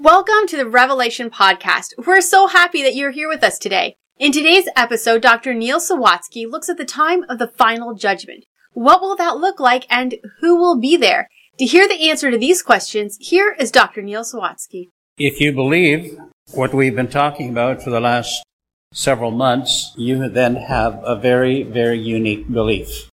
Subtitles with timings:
[0.00, 1.92] Welcome to the Revelation Podcast.
[2.06, 3.96] We're so happy that you're here with us today.
[4.16, 5.54] In today's episode, Dr.
[5.54, 8.44] Neil Sawatsky looks at the time of the final judgment.
[8.74, 11.28] What will that look like and who will be there?
[11.58, 14.00] To hear the answer to these questions, here is Dr.
[14.00, 14.90] Neil Sawatsky.
[15.18, 16.16] If you believe
[16.52, 18.44] what we've been talking about for the last
[18.92, 23.10] several months, you then have a very, very unique belief.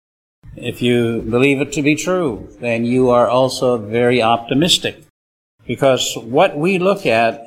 [0.57, 5.05] If you believe it to be true, then you are also very optimistic.
[5.67, 7.45] Because what we look at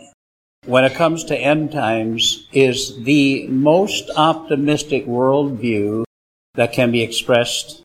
[0.65, 6.03] when it comes to end times is the most optimistic worldview
[6.55, 7.83] that can be expressed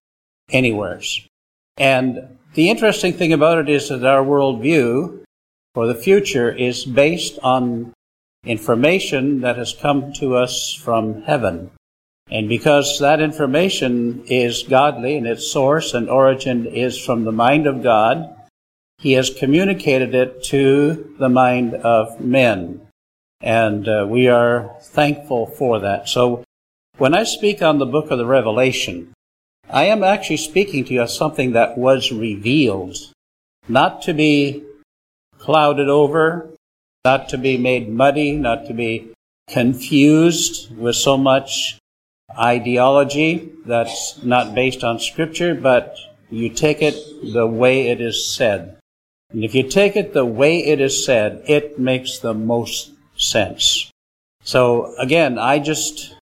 [0.50, 1.26] anywheres.
[1.76, 5.22] And the interesting thing about it is that our worldview
[5.74, 7.92] for the future is based on
[8.44, 11.70] information that has come to us from heaven.
[12.30, 17.66] And because that information is godly and its source and origin is from the mind
[17.66, 18.36] of God,
[19.00, 22.86] he has communicated it to the mind of men.
[23.40, 26.08] And uh, we are thankful for that.
[26.08, 26.44] So
[26.98, 29.14] when I speak on the book of the Revelation,
[29.70, 32.98] I am actually speaking to you of something that was revealed,
[33.68, 34.64] not to be
[35.38, 36.50] clouded over,
[37.02, 39.14] not to be made muddy, not to be
[39.48, 41.78] confused with so much
[42.38, 45.96] ideology that's not based on scripture, but
[46.28, 46.94] you take it
[47.32, 48.76] the way it is said.
[49.32, 53.90] And if you take it the way it is said, it makes the most sense.
[54.42, 56.14] So again, I just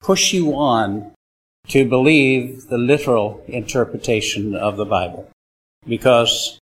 [0.00, 1.12] push you on
[1.68, 5.28] to believe the literal interpretation of the Bible.
[5.86, 6.58] Because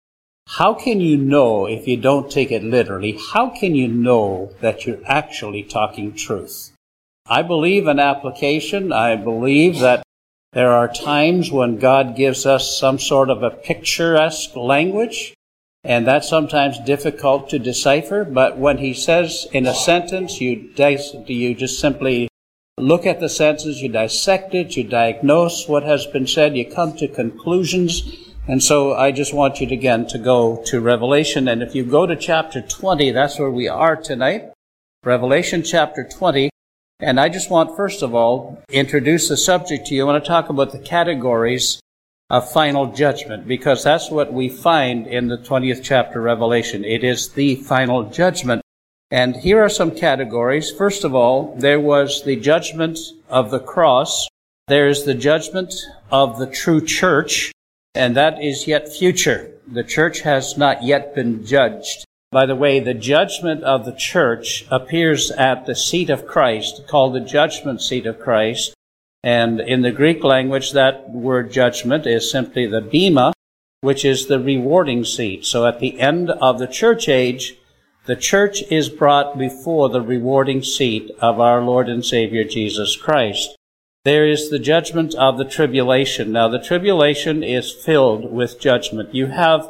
[0.48, 3.18] how can you know if you don't take it literally?
[3.32, 6.72] How can you know that you're actually talking truth?
[7.26, 8.92] I believe in application.
[8.92, 10.02] I believe that
[10.52, 15.34] there are times when God gives us some sort of a picturesque language
[15.84, 21.16] and that's sometimes difficult to decipher, but when he says in a sentence, you, dis-
[21.26, 22.28] you just simply
[22.76, 26.94] look at the sentence, you dissect it, you diagnose what has been said, you come
[26.96, 28.34] to conclusions.
[28.46, 31.48] And so I just want you to, again to go to Revelation.
[31.48, 34.52] And if you go to chapter 20, that's where we are tonight.
[35.04, 36.50] Revelation chapter 20.
[37.00, 40.02] And I just want, first of all, introduce the subject to you.
[40.02, 41.80] I want to talk about the categories
[42.30, 46.84] of final judgment because that's what we find in the 20th chapter Revelation.
[46.84, 48.62] It is the final judgment.
[49.10, 50.70] And here are some categories.
[50.70, 52.98] First of all, there was the judgment
[53.28, 54.28] of the cross.
[54.68, 55.74] There's the judgment
[56.12, 57.50] of the true church,
[57.96, 59.50] and that is yet future.
[59.66, 62.04] The church has not yet been judged.
[62.30, 67.14] By the way, the judgment of the church appears at the seat of Christ, called
[67.14, 68.72] the judgment seat of Christ.
[69.22, 73.32] And in the Greek language, that word judgment is simply the bema,
[73.80, 75.44] which is the rewarding seat.
[75.44, 77.56] So at the end of the church age,
[78.06, 83.56] the church is brought before the rewarding seat of our Lord and Savior Jesus Christ.
[84.04, 86.32] There is the judgment of the tribulation.
[86.32, 89.14] Now the tribulation is filled with judgment.
[89.14, 89.68] You have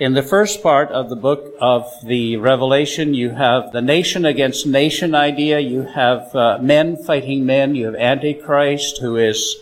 [0.00, 4.66] in the first part of the book of the Revelation, you have the nation against
[4.66, 5.60] nation idea.
[5.60, 7.74] You have uh, men fighting men.
[7.74, 9.60] You have Antichrist, who is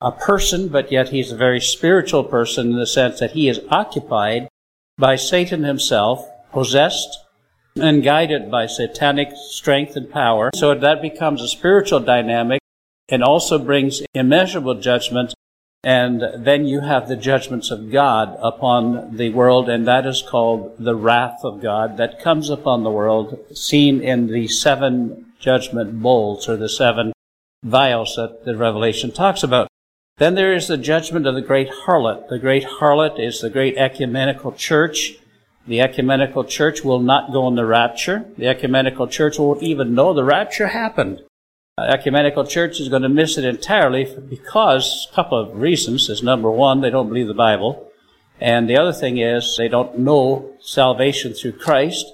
[0.00, 3.60] a person, but yet he's a very spiritual person in the sense that he is
[3.70, 4.48] occupied
[4.96, 7.18] by Satan himself, possessed
[7.76, 10.50] and guided by satanic strength and power.
[10.54, 12.60] So that becomes a spiritual dynamic
[13.08, 15.34] and also brings immeasurable judgment
[15.84, 20.74] and then you have the judgments of God upon the world, and that is called
[20.78, 26.48] the wrath of God that comes upon the world, seen in the seven judgment bowls
[26.48, 27.12] or the seven
[27.62, 29.68] vials that the Revelation talks about.
[30.16, 32.28] Then there is the judgment of the great harlot.
[32.28, 35.18] The great harlot is the great ecumenical church.
[35.66, 38.24] The ecumenical church will not go in the rapture.
[38.38, 41.20] The ecumenical church won't even know the rapture happened
[41.78, 46.50] ecumenical church is going to miss it entirely because a couple of reasons is number
[46.50, 47.90] one, they don't believe the Bible.
[48.40, 52.06] And the other thing is they don't know salvation through Christ.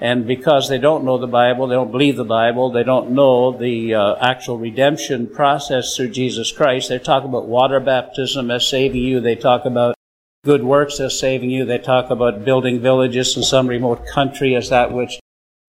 [0.00, 3.52] And because they don't know the Bible, they don't believe the Bible, they don't know
[3.56, 6.88] the uh, actual redemption process through Jesus Christ.
[6.88, 9.20] They talk about water baptism as saving you.
[9.20, 9.94] They talk about
[10.42, 11.66] good works as saving you.
[11.66, 15.20] They talk about building villages in some remote country as that which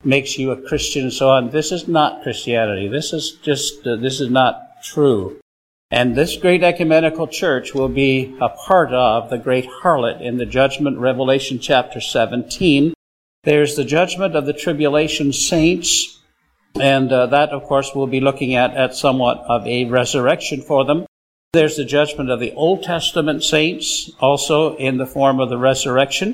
[0.03, 1.51] makes you a Christian and so on.
[1.51, 2.88] This is not Christianity.
[2.88, 5.39] This is just, uh, this is not true.
[5.92, 10.45] And this great ecumenical church will be a part of the great harlot in the
[10.45, 12.94] judgment, Revelation chapter 17.
[13.44, 16.19] There's the judgment of the tribulation saints,
[16.80, 20.86] and uh, that, of course, we'll be looking at at somewhat of a resurrection for
[20.86, 21.06] them.
[21.51, 26.31] There's the judgment of the Old Testament saints, also in the form of the resurrection.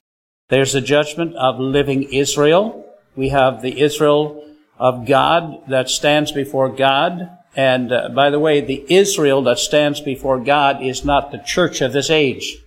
[0.50, 2.86] There's the judgment of living Israel,
[3.18, 4.46] We have the Israel
[4.78, 7.32] of God that stands before God.
[7.56, 11.82] And uh, by the way, the Israel that stands before God is not the church
[11.82, 12.64] of this age.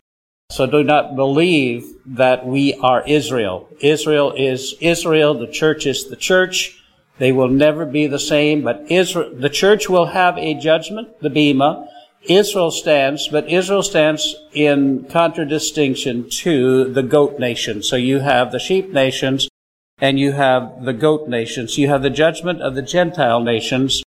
[0.51, 3.69] So do not believe that we are Israel.
[3.81, 5.35] Israel is Israel.
[5.35, 6.77] The church is the church.
[7.19, 11.29] They will never be the same, but Israel, the church will have a judgment, the
[11.29, 11.87] Bema.
[12.23, 17.83] Israel stands, but Israel stands in contradistinction to the goat nation.
[17.83, 19.50] So you have the sheep nations
[20.01, 21.77] and you have the goat nations.
[21.77, 24.03] You have the judgment of the Gentile nations.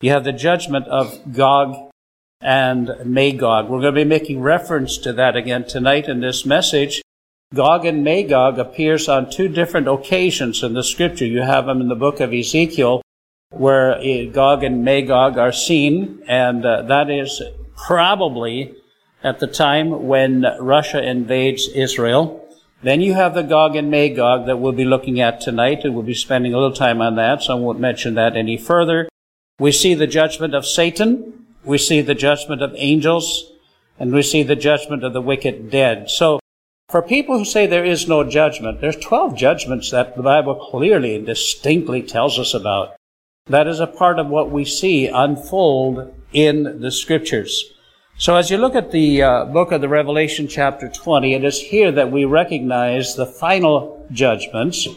[0.00, 1.90] You have the judgment of Gog
[2.40, 3.68] and Magog.
[3.68, 7.02] We're going to be making reference to that again tonight in this message.
[7.54, 11.24] Gog and Magog appears on two different occasions in the scripture.
[11.24, 13.00] You have them in the book of Ezekiel,
[13.50, 17.42] where Gog and Magog are seen, and uh, that is
[17.74, 18.74] probably
[19.24, 22.47] at the time when Russia invades Israel.
[22.82, 26.04] Then you have the Gog and Magog that we'll be looking at tonight, and we'll
[26.04, 29.08] be spending a little time on that, so I won't mention that any further.
[29.58, 33.50] We see the judgment of Satan, we see the judgment of angels,
[33.98, 36.08] and we see the judgment of the wicked dead.
[36.08, 36.38] So,
[36.88, 41.16] for people who say there is no judgment, there's 12 judgments that the Bible clearly
[41.16, 42.94] and distinctly tells us about.
[43.46, 47.74] That is a part of what we see unfold in the scriptures.
[48.20, 51.60] So as you look at the uh, book of the Revelation chapter 20, it is
[51.60, 54.88] here that we recognize the final judgments.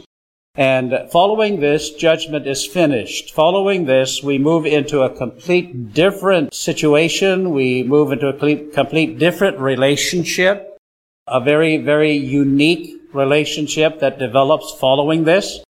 [0.56, 3.32] And following this, judgment is finished.
[3.36, 7.52] Following this, we move into a complete different situation.
[7.52, 10.80] We move into a complete, complete different relationship,
[11.28, 15.64] a very, very unique relationship that develops following this.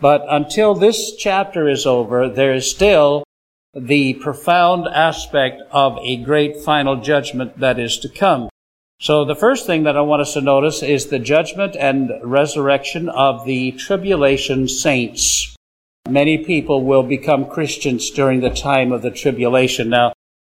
[0.00, 3.22] But until this chapter is over, there is still
[3.76, 8.48] the profound aspect of a great final judgment that is to come.
[8.98, 13.10] So the first thing that I want us to notice is the judgment and resurrection
[13.10, 15.54] of the tribulation saints.
[16.08, 19.90] Many people will become Christians during the time of the tribulation.
[19.90, 20.14] Now,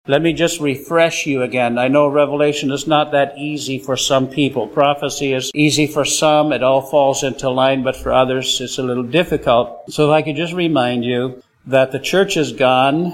[0.07, 1.77] let me just refresh you again.
[1.77, 4.69] I know Revelation is not that easy for some people.
[4.69, 6.53] Prophecy is easy for some.
[6.53, 9.93] It all falls into line, but for others, it's a little difficult.
[9.93, 13.13] So if I could just remind you, that the church is gone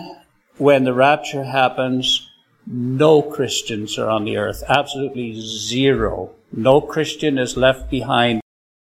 [0.58, 2.30] when the rapture happens.
[2.66, 4.62] No Christians are on the earth.
[4.68, 6.30] Absolutely zero.
[6.52, 8.40] No Christian is left behind.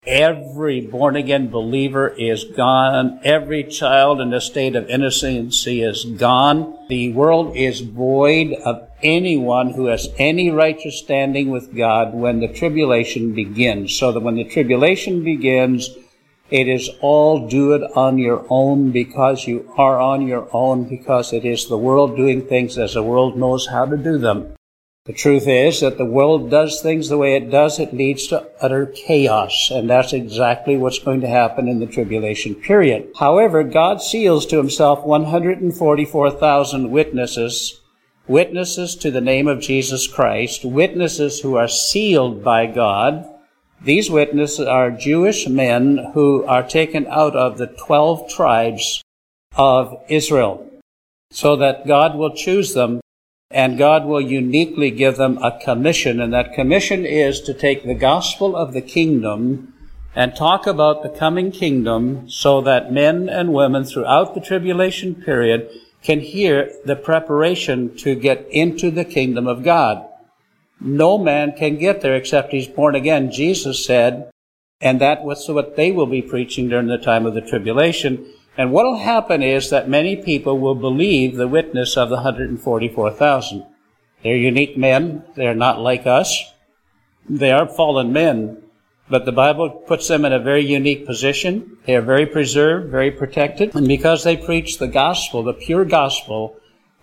[0.06, 3.18] Every born again believer is gone.
[3.24, 6.78] Every child in a state of innocency is gone.
[6.88, 12.46] The world is void of anyone who has any righteous standing with God when the
[12.46, 13.96] tribulation begins.
[13.96, 15.90] So that when the tribulation begins,
[16.50, 21.32] it is all do it on your own because you are on your own because
[21.32, 24.54] it is the world doing things as the world knows how to do them.
[25.06, 27.78] The truth is that the world does things the way it does.
[27.78, 29.70] It leads to utter chaos.
[29.72, 33.12] And that's exactly what's going to happen in the tribulation period.
[33.16, 37.80] However, God seals to himself 144,000 witnesses,
[38.26, 43.24] witnesses to the name of Jesus Christ, witnesses who are sealed by God,
[43.82, 49.02] these witnesses are Jewish men who are taken out of the 12 tribes
[49.56, 50.68] of Israel
[51.30, 53.00] so that God will choose them
[53.50, 56.20] and God will uniquely give them a commission.
[56.20, 59.72] And that commission is to take the gospel of the kingdom
[60.14, 65.70] and talk about the coming kingdom so that men and women throughout the tribulation period
[66.02, 70.06] can hear the preparation to get into the kingdom of God.
[70.80, 74.30] No man can get there except he's born again, Jesus said,
[74.80, 78.26] and that was what they will be preaching during the time of the tribulation.
[78.58, 83.66] And what will happen is that many people will believe the witness of the 144,000.
[84.22, 85.24] They're unique men.
[85.34, 86.52] They're not like us.
[87.28, 88.62] They are fallen men.
[89.08, 91.78] But the Bible puts them in a very unique position.
[91.86, 93.74] They are very preserved, very protected.
[93.74, 96.56] And because they preach the gospel, the pure gospel,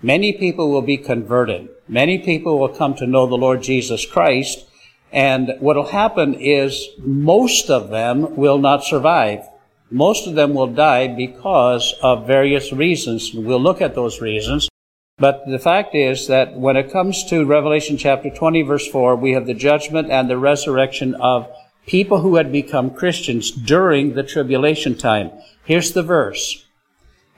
[0.03, 1.69] many people will be converted.
[1.87, 4.65] Many people will come to know the Lord Jesus Christ.
[5.11, 9.47] And what will happen is most of them will not survive.
[9.89, 13.33] Most of them will die because of various reasons.
[13.33, 14.69] We'll look at those reasons.
[15.19, 19.33] But the fact is that when it comes to Revelation chapter 20 verse 4, we
[19.33, 21.47] have the judgment and the resurrection of
[21.85, 25.31] people who had become Christians during the tribulation time.
[25.63, 26.65] Here's the verse.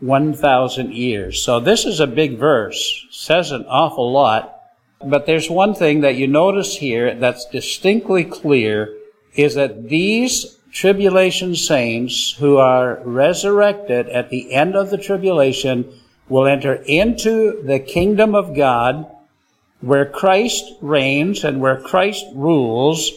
[0.00, 1.42] 1,000 years.
[1.42, 4.52] So this is a big verse, says an awful lot.
[5.04, 8.94] But there's one thing that you notice here that's distinctly clear
[9.34, 15.90] is that these tribulation saints who are resurrected at the end of the tribulation
[16.28, 19.10] will enter into the kingdom of God
[19.80, 23.12] where Christ reigns and where Christ rules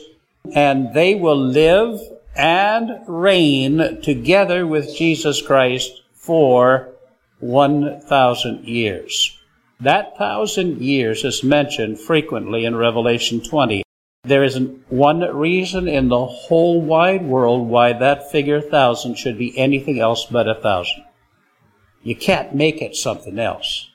[0.54, 2.00] and they will live
[2.36, 6.94] and reign together with Jesus Christ for
[7.40, 9.36] 1,000 years.
[9.80, 13.82] That thousand years is mentioned frequently in Revelation 20.
[14.26, 19.58] There isn't one reason in the whole wide world why that figure thousand should be
[19.58, 21.04] anything else but a thousand.
[22.04, 23.90] You can't make it something else.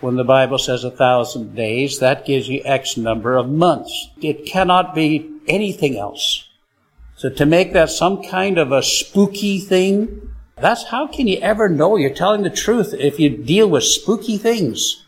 [0.00, 4.08] When the Bible says a thousand days, that gives you X number of months.
[4.20, 6.48] It cannot be anything else.
[7.14, 10.27] So to make that some kind of a spooky thing,
[10.60, 14.38] that's how can you ever know you're telling the truth if you deal with spooky
[14.38, 15.04] things?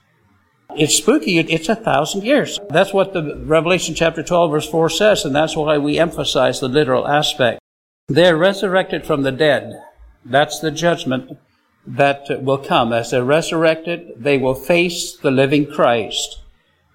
[0.76, 1.38] It's spooky.
[1.38, 2.58] It's a thousand years.
[2.68, 6.68] That's what the Revelation chapter 12 verse 4 says, and that's why we emphasize the
[6.68, 7.60] literal aspect.
[8.08, 9.82] They're resurrected from the dead.
[10.24, 11.38] That's the judgment
[11.86, 12.92] that will come.
[12.92, 16.40] As they're resurrected, they will face the living Christ.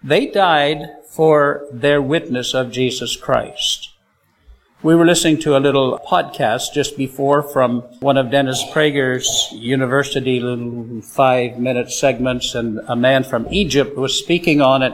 [0.04, 3.95] They died for their witness of Jesus Christ.
[4.86, 10.40] We were listening to a little podcast just before from one of Dennis Prager's university
[10.40, 14.94] little five minute segments and a man from Egypt was speaking on it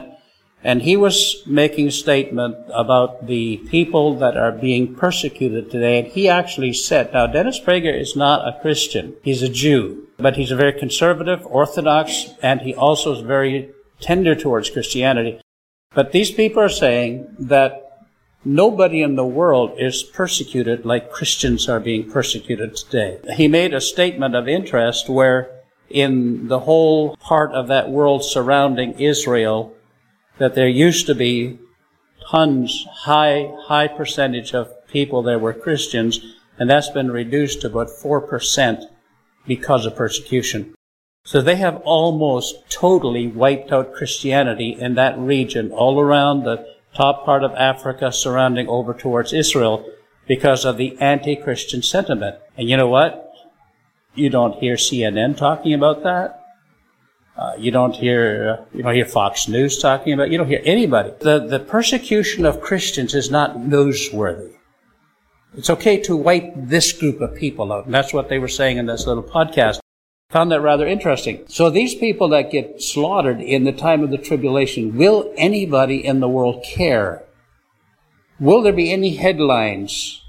[0.64, 5.98] and he was making a statement about the people that are being persecuted today.
[5.98, 9.14] And he actually said, now Dennis Prager is not a Christian.
[9.22, 13.68] He's a Jew, but he's a very conservative, orthodox, and he also is very
[14.00, 15.42] tender towards Christianity.
[15.94, 17.91] But these people are saying that
[18.44, 23.20] Nobody in the world is persecuted like Christians are being persecuted today.
[23.36, 28.98] He made a statement of interest where in the whole part of that world surrounding
[28.98, 29.74] Israel,
[30.38, 31.58] that there used to be
[32.30, 36.20] tons, high, high percentage of people that were Christians,
[36.58, 38.84] and that's been reduced to about 4%
[39.46, 40.74] because of persecution.
[41.24, 47.24] So they have almost totally wiped out Christianity in that region all around the top
[47.24, 49.86] part of Africa surrounding over towards Israel
[50.26, 52.36] because of the anti-Christian sentiment.
[52.56, 53.32] And you know what?
[54.14, 56.38] You don't hear CNN talking about that.
[57.36, 60.30] Uh, you don't hear you don't hear Fox News talking about.
[60.30, 61.12] You don't hear anybody.
[61.20, 64.52] The the persecution of Christians is not newsworthy.
[65.56, 68.76] It's okay to wipe this group of people out, and that's what they were saying
[68.76, 69.81] in this little podcast.
[70.32, 71.44] Found that rather interesting.
[71.48, 76.20] So these people that get slaughtered in the time of the tribulation, will anybody in
[76.20, 77.24] the world care?
[78.40, 80.24] Will there be any headlines?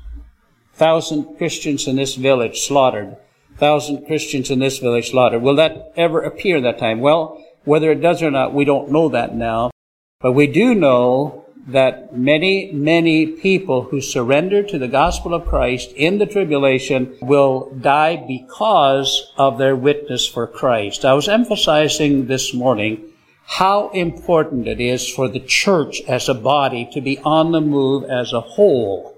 [0.74, 3.16] Thousand Christians in this village slaughtered.
[3.58, 5.42] Thousand Christians in this village slaughtered.
[5.42, 7.00] Will that ever appear that time?
[7.00, 9.72] Well, whether it does or not, we don't know that now.
[10.20, 15.92] But we do know that many, many people who surrender to the gospel of Christ
[15.94, 21.06] in the tribulation will die because of their witness for Christ.
[21.06, 23.14] I was emphasizing this morning
[23.46, 28.04] how important it is for the church as a body to be on the move
[28.06, 29.18] as a whole.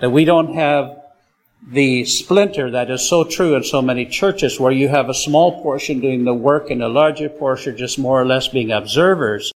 [0.00, 0.96] That we don't have
[1.66, 5.62] the splinter that is so true in so many churches where you have a small
[5.62, 9.52] portion doing the work and a larger portion just more or less being observers.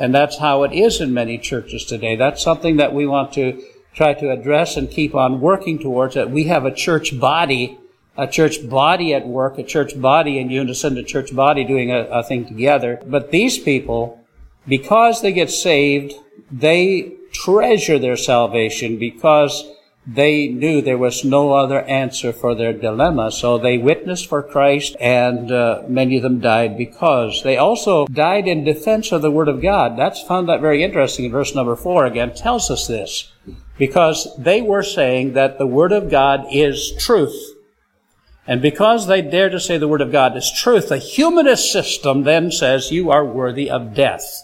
[0.00, 2.16] And that's how it is in many churches today.
[2.16, 3.62] That's something that we want to
[3.94, 7.78] try to address and keep on working towards that we have a church body,
[8.16, 12.00] a church body at work, a church body in unison, a church body doing a,
[12.06, 13.00] a thing together.
[13.06, 14.20] But these people,
[14.66, 16.14] because they get saved,
[16.50, 19.64] they treasure their salvation because
[20.06, 23.30] they knew there was no other answer for their dilemma.
[23.32, 27.42] So they witnessed for Christ and uh, many of them died because.
[27.42, 29.96] They also died in defense of the Word of God.
[29.96, 33.32] That's found that very interesting in verse number four again, tells us this.
[33.78, 37.54] Because they were saying that the Word of God is truth.
[38.46, 42.24] And because they dare to say the Word of God is truth, the humanist system
[42.24, 44.42] then says you are worthy of death.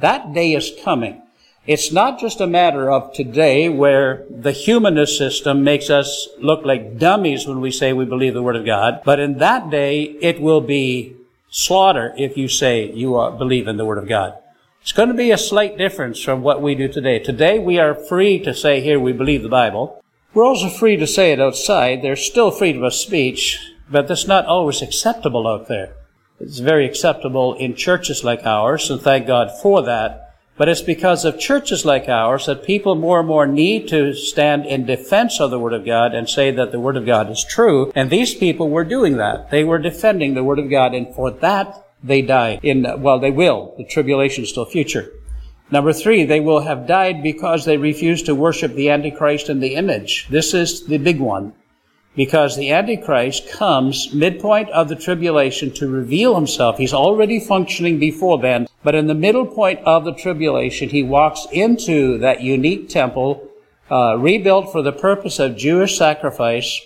[0.00, 1.22] That day is coming.
[1.68, 6.96] It's not just a matter of today where the humanist system makes us look like
[6.98, 10.40] dummies when we say we believe the Word of God, but in that day it
[10.40, 11.14] will be
[11.50, 14.32] slaughter if you say you believe in the Word of God.
[14.80, 17.18] It's going to be a slight difference from what we do today.
[17.18, 20.02] Today we are free to say here we believe the Bible.
[20.32, 22.00] We're also free to say it outside.
[22.00, 23.58] There's still freedom of speech,
[23.90, 25.92] but that's not always acceptable out there.
[26.40, 30.27] It's very acceptable in churches like ours, and thank God for that.
[30.58, 34.66] But it's because of churches like ours that people more and more need to stand
[34.66, 37.44] in defense of the Word of God and say that the Word of God is
[37.44, 37.92] true.
[37.94, 39.50] And these people were doing that.
[39.50, 42.60] They were defending the Word of God, and for that they died.
[42.64, 43.74] In well, they will.
[43.78, 45.10] The tribulation is still future.
[45.70, 49.74] Number three, they will have died because they refused to worship the Antichrist and the
[49.74, 50.26] image.
[50.28, 51.52] This is the big one
[52.18, 56.76] because the Antichrist comes midpoint of the tribulation to reveal himself.
[56.76, 61.46] He's already functioning before then, but in the middle point of the tribulation, he walks
[61.52, 63.48] into that unique temple,
[63.88, 66.80] uh, rebuilt for the purpose of Jewish sacrifice.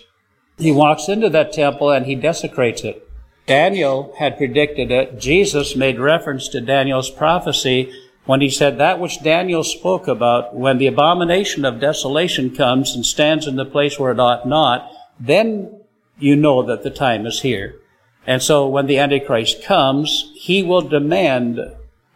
[0.59, 3.09] He walks into that temple and he desecrates it.
[3.47, 5.19] Daniel had predicted it.
[5.19, 7.91] Jesus made reference to Daniel's prophecy
[8.25, 13.03] when he said that which Daniel spoke about when the abomination of desolation comes and
[13.03, 14.92] stands in the place where it ought not,
[15.25, 15.79] then
[16.19, 17.75] you know that the time is here.
[18.27, 21.59] And so when the Antichrist comes, he will demand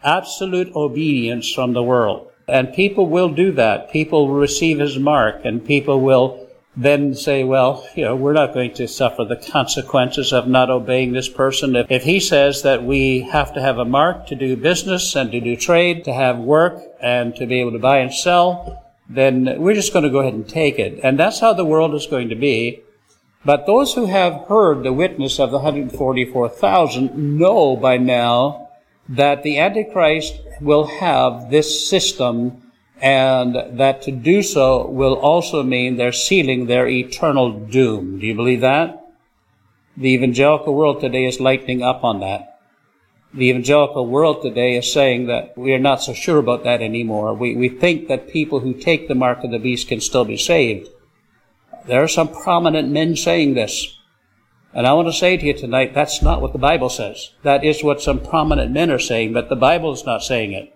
[0.03, 2.29] absolute obedience from the world.
[2.47, 3.91] And people will do that.
[3.91, 6.47] People will receive his mark and people will
[6.77, 11.11] then say, well, you know, we're not going to suffer the consequences of not obeying
[11.11, 11.75] this person.
[11.75, 15.31] If, if he says that we have to have a mark to do business and
[15.31, 19.55] to do trade, to have work and to be able to buy and sell, then
[19.59, 20.99] we're just going to go ahead and take it.
[21.03, 22.83] And that's how the world is going to be.
[23.47, 28.67] But those who have heard the witness of the 144,000 know by now
[29.07, 32.61] that the Antichrist will have this system
[33.01, 38.19] and that to do so will also mean they're sealing their eternal doom.
[38.19, 39.01] Do you believe that?
[39.95, 42.59] The evangelical world today is lightening up on that.
[43.33, 47.33] The evangelical world today is saying that we are not so sure about that anymore.
[47.33, 50.35] We, we think that people who take the mark of the beast can still be
[50.35, 50.89] saved.
[51.87, 53.97] There are some prominent men saying this.
[54.73, 57.31] And I want to say to you tonight, that's not what the Bible says.
[57.43, 60.73] That is what some prominent men are saying, but the Bible is not saying it.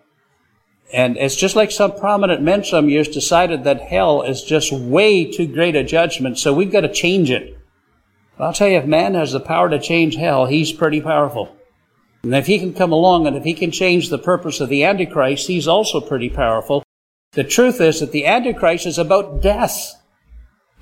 [0.93, 5.29] And it's just like some prominent men some years decided that hell is just way
[5.29, 7.57] too great a judgment, so we've got to change it.
[8.39, 11.55] I'll tell you, if man has the power to change hell, he's pretty powerful.
[12.23, 14.83] And if he can come along and if he can change the purpose of the
[14.83, 16.83] Antichrist, he's also pretty powerful.
[17.33, 20.00] The truth is that the Antichrist is about death.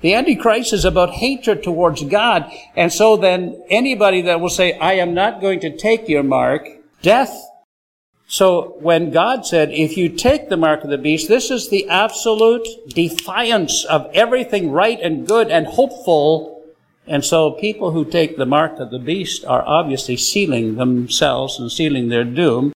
[0.00, 2.50] The Antichrist is about hatred towards God.
[2.74, 6.68] And so then anybody that will say, I am not going to take your mark,
[7.02, 7.34] death.
[8.26, 11.88] So when God said, if you take the mark of the beast, this is the
[11.88, 16.62] absolute defiance of everything right and good and hopeful.
[17.06, 21.72] And so people who take the mark of the beast are obviously sealing themselves and
[21.72, 22.72] sealing their doom.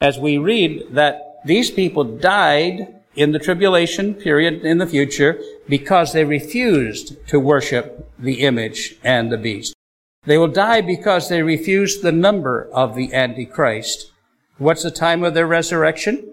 [0.00, 6.12] As we read that these people died in the tribulation period in the future because
[6.12, 9.74] they refused to worship the image and the beast.
[10.22, 14.12] They will die because they refused the number of the Antichrist.
[14.58, 16.32] What's the time of their resurrection?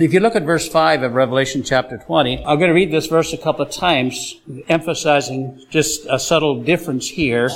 [0.00, 3.06] If you look at verse 5 of Revelation chapter 20, I'm going to read this
[3.06, 7.50] verse a couple of times, emphasizing just a subtle difference here.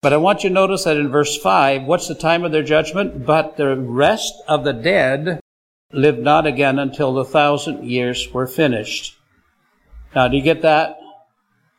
[0.00, 2.62] But I want you to notice that in verse 5, what's the time of their
[2.62, 3.26] judgment?
[3.26, 5.40] But the rest of the dead
[5.92, 9.16] lived not again until the thousand years were finished.
[10.14, 10.98] Now, do you get that?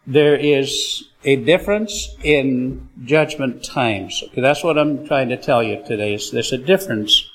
[0.06, 4.24] There is a difference in judgment times.
[4.24, 6.14] Okay, that's what I'm trying to tell you today.
[6.14, 7.30] Is there's a difference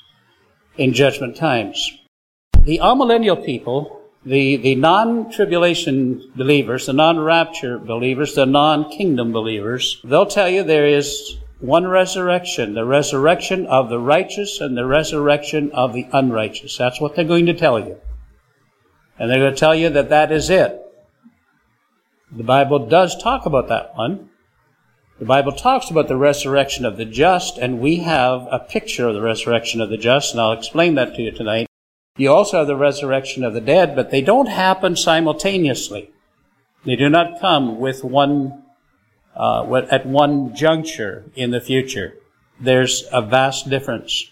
[0.77, 1.91] in judgment times.
[2.63, 10.49] The amillennial people, the, the non-tribulation believers, the non-rapture believers, the non-kingdom believers, they'll tell
[10.49, 16.05] you there is one resurrection, the resurrection of the righteous and the resurrection of the
[16.11, 16.77] unrighteous.
[16.77, 18.01] That's what they're going to tell you.
[19.17, 20.77] And they're going to tell you that that is it.
[22.29, 24.29] The Bible does talk about that one.
[25.19, 29.13] The Bible talks about the resurrection of the just, and we have a picture of
[29.13, 31.67] the resurrection of the just, and I'll explain that to you tonight.
[32.17, 36.11] You also have the resurrection of the dead, but they don't happen simultaneously.
[36.83, 38.62] They do not come with one
[39.35, 42.15] uh, at one juncture in the future.
[42.59, 44.29] There's a vast difference.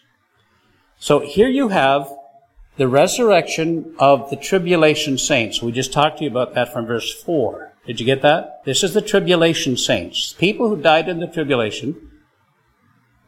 [0.99, 2.11] So here you have
[2.77, 5.61] the resurrection of the tribulation saints.
[5.61, 7.73] We just talked to you about that from verse 4.
[7.85, 8.61] Did you get that?
[8.65, 12.11] This is the tribulation saints, people who died in the tribulation.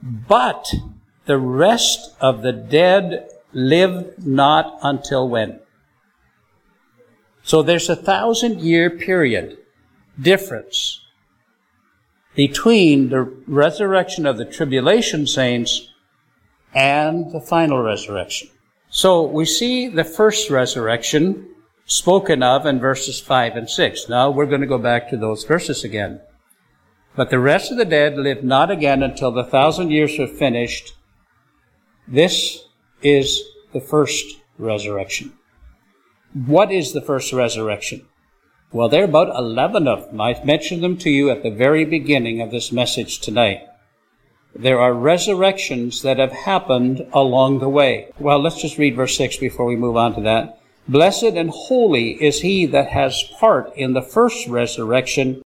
[0.01, 0.71] But
[1.25, 5.59] the rest of the dead live not until when?
[7.43, 9.57] So there's a thousand year period
[10.19, 11.02] difference
[12.35, 15.89] between the resurrection of the tribulation saints
[16.73, 18.49] and the final resurrection.
[18.89, 21.49] So we see the first resurrection
[21.85, 24.09] spoken of in verses 5 and 6.
[24.09, 26.21] Now we're going to go back to those verses again.
[27.15, 30.93] But the rest of the dead live not again until the thousand years are finished.
[32.07, 32.65] This
[33.03, 33.41] is
[33.71, 34.25] the first
[34.57, 35.33] resurrection.
[36.33, 38.07] What is the first resurrection?
[38.73, 40.19] Well, there are about 11 of them.
[40.19, 43.61] I mentioned them to you at the very beginning of this message tonight.
[44.55, 48.11] There are resurrections that have happened along the way.
[48.17, 50.59] Well, let's just read verse 6 before we move on to that.
[50.87, 55.43] Blessed and holy is he that has part in the first resurrection.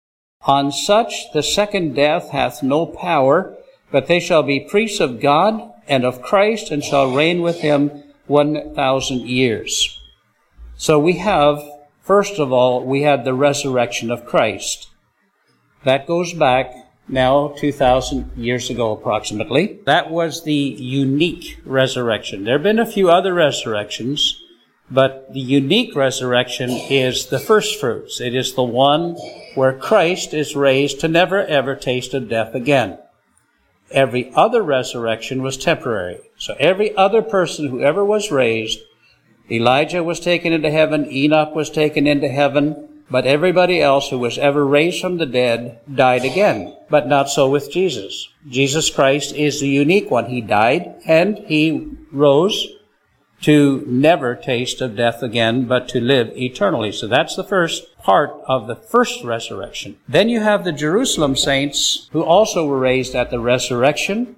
[0.42, 3.56] On such the second death hath no power,
[3.92, 8.02] but they shall be priests of God and of Christ and shall reign with him
[8.26, 10.00] one thousand years.
[10.76, 11.62] So we have,
[12.02, 14.88] first of all, we had the resurrection of Christ.
[15.84, 16.72] That goes back
[17.08, 19.80] now 2,000 years ago approximately.
[19.86, 22.44] That was the unique resurrection.
[22.44, 24.40] There have been a few other resurrections,
[24.90, 28.20] but the unique resurrection is the first fruits.
[28.20, 29.16] It is the one
[29.54, 32.98] where Christ is raised to never ever taste of death again.
[33.90, 36.20] Every other resurrection was temporary.
[36.38, 38.80] So every other person who ever was raised,
[39.50, 44.38] Elijah was taken into heaven, Enoch was taken into heaven, but everybody else who was
[44.38, 46.74] ever raised from the dead died again.
[46.88, 48.28] But not so with Jesus.
[48.48, 50.26] Jesus Christ is the unique one.
[50.26, 52.68] He died and he rose
[53.42, 56.92] to never taste of death again, but to live eternally.
[56.92, 59.98] So that's the first part of the first resurrection.
[60.08, 64.36] Then you have the Jerusalem saints who also were raised at the resurrection.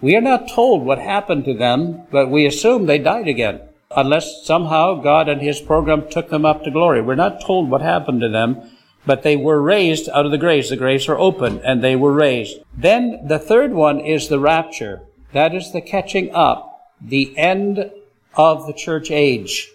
[0.00, 3.60] We are not told what happened to them, but we assume they died again.
[3.96, 7.00] Unless somehow God and His program took them up to glory.
[7.00, 8.70] We're not told what happened to them,
[9.06, 10.70] but they were raised out of the graves.
[10.70, 12.58] The graves were open and they were raised.
[12.76, 15.02] Then the third one is the rapture.
[15.32, 17.90] That is the catching up, the end
[18.34, 19.70] of the church age.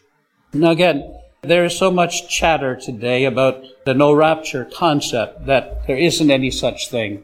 [0.54, 5.98] Now again, there is so much chatter today about the no rapture concept that there
[5.98, 7.24] isn't any such thing.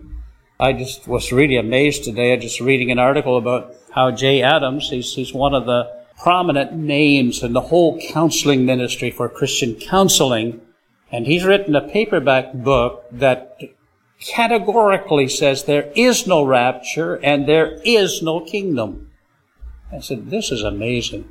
[0.60, 2.32] I just was really amazed today.
[2.32, 6.74] I just reading an article about how Jay Adams, he's, he's one of the prominent
[6.74, 10.62] names in the whole counseling ministry for Christian counseling.
[11.12, 13.58] And he's written a paperback book that
[14.20, 19.12] categorically says there is no rapture and there is no kingdom.
[19.92, 21.30] I said, this is amazing.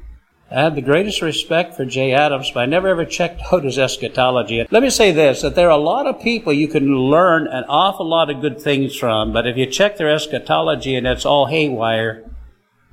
[0.51, 3.79] I have the greatest respect for Jay Adams, but I never ever checked out his
[3.79, 4.67] eschatology.
[4.71, 7.65] Let me say this, that there are a lot of people you can learn an
[7.65, 11.47] awful lot of good things from, but if you check their eschatology and it's all
[11.47, 12.31] haywire,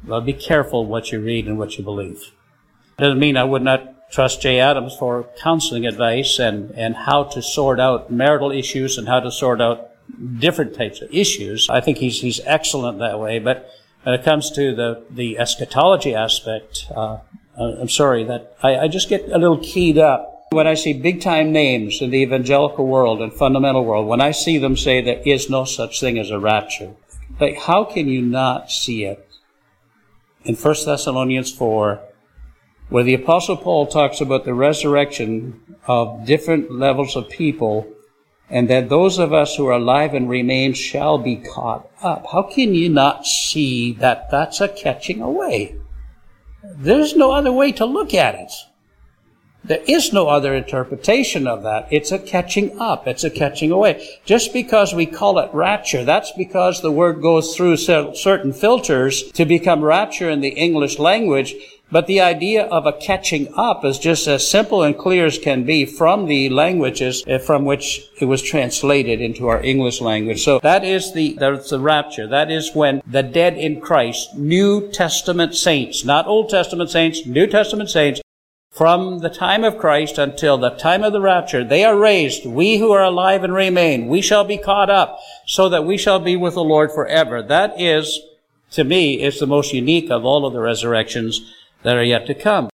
[0.05, 2.31] well, be careful what you read and what you believe.
[2.97, 7.41] Doesn't mean I would not trust Jay Adams for counseling advice and, and how to
[7.41, 9.91] sort out marital issues and how to sort out
[10.39, 11.69] different types of issues.
[11.69, 13.69] I think he's, he's excellent that way, but
[14.03, 17.19] when it comes to the, the eschatology aspect, uh,
[17.57, 21.21] I'm sorry that I, I just get a little keyed up when I see big
[21.21, 25.21] time names in the evangelical world and fundamental world, when I see them say there
[25.25, 26.93] is no such thing as a rapture,
[27.39, 29.30] like how can you not see it?
[30.43, 32.01] In 1 Thessalonians 4,
[32.89, 37.87] where the apostle Paul talks about the resurrection of different levels of people
[38.49, 42.25] and that those of us who are alive and remain shall be caught up.
[42.31, 45.75] How can you not see that that's a catching away?
[46.63, 48.51] There's no other way to look at it.
[49.63, 51.87] There is no other interpretation of that.
[51.91, 53.07] It's a catching up.
[53.07, 54.19] It's a catching away.
[54.25, 59.45] Just because we call it rapture, that's because the word goes through certain filters to
[59.45, 61.53] become rapture in the English language.
[61.91, 65.65] But the idea of a catching up is just as simple and clear as can
[65.65, 70.41] be from the languages eh, from which it was translated into our English language.
[70.41, 72.27] So that is the, that's the rapture.
[72.27, 77.45] That is when the dead in Christ, New Testament saints, not Old Testament saints, New
[77.45, 78.21] Testament saints,
[78.71, 82.45] from the time of Christ until the time of the rapture, they are raised.
[82.45, 86.19] We who are alive and remain, we shall be caught up so that we shall
[86.19, 87.43] be with the Lord forever.
[87.43, 88.21] That is,
[88.71, 91.53] to me, is the most unique of all of the resurrections
[91.83, 92.69] that are yet to come.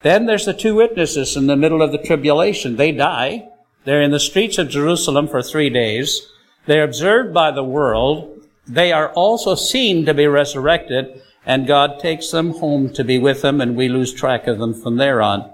[0.00, 2.76] Then there's the two witnesses in the middle of the tribulation.
[2.76, 3.48] They die.
[3.84, 6.28] They're in the streets of Jerusalem for three days.
[6.66, 8.40] They're observed by the world.
[8.66, 13.42] They are also seen to be resurrected, and God takes them home to be with
[13.42, 15.52] them, and we lose track of them from there on.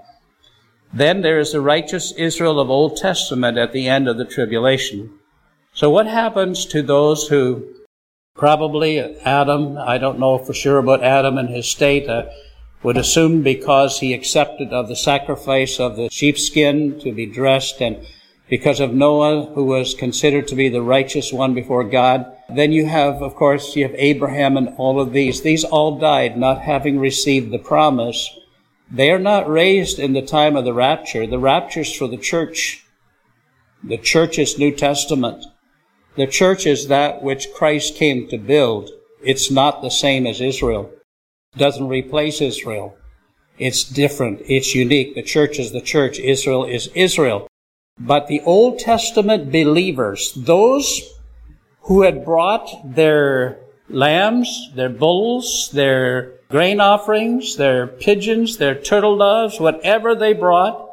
[0.93, 5.19] Then there is the righteous Israel of Old Testament at the end of the tribulation.
[5.73, 7.65] So what happens to those who
[8.35, 12.25] probably Adam, I don't know for sure about Adam and his state, uh,
[12.81, 18.05] would assume because he accepted of the sacrifice of the sheepskin to be dressed and
[18.49, 22.25] because of Noah, who was considered to be the righteous one before God.
[22.55, 25.41] Then you have, of course, you have Abraham and all of these.
[25.41, 28.29] These all died not having received the promise.
[28.91, 31.27] They are not raised in the time of the rapture.
[31.27, 32.85] The rapture is for the church.
[33.83, 35.45] The church is New Testament.
[36.15, 38.89] The church is that which Christ came to build.
[39.23, 40.91] It's not the same as Israel
[41.57, 42.95] doesn't replace Israel.
[43.57, 44.41] It's different.
[44.45, 45.15] It's unique.
[45.15, 46.19] The church is the church.
[46.19, 47.47] Israel is Israel.
[47.99, 51.01] But the Old Testament believers, those
[51.83, 59.59] who had brought their lambs, their bulls, their grain offerings, their pigeons, their turtle doves,
[59.59, 60.89] whatever they brought,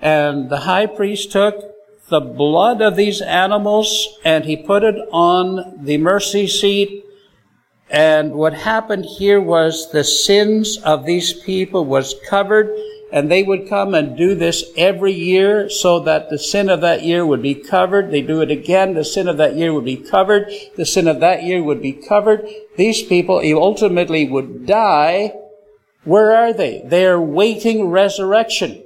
[0.00, 1.74] and the high priest took
[2.08, 7.04] the blood of these animals and he put it on the mercy seat.
[7.90, 12.68] And what happened here was the sins of these people was covered
[13.14, 17.04] and they would come and do this every year so that the sin of that
[17.04, 18.10] year would be covered.
[18.10, 18.94] They do it again.
[18.94, 20.52] The sin of that year would be covered.
[20.74, 22.44] The sin of that year would be covered.
[22.76, 25.32] These people ultimately would die.
[26.02, 26.82] Where are they?
[26.84, 28.82] They are waiting resurrection.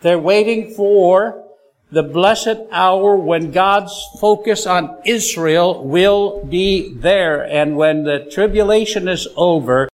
[0.00, 1.44] They're waiting for
[1.90, 7.42] the blessed hour when God's focus on Israel will be there.
[7.42, 9.88] And when the tribulation is over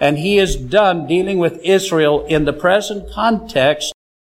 [0.00, 3.92] and he is done dealing with Israel in the present context,